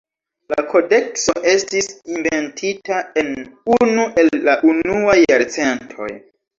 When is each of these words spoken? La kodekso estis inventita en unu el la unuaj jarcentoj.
La 0.53 0.61
kodekso 0.69 1.35
estis 1.51 1.91
inventita 2.15 2.99
en 3.25 3.31
unu 3.79 4.09
el 4.27 4.35
la 4.51 4.59
unuaj 4.75 5.21
jarcentoj. 5.35 6.15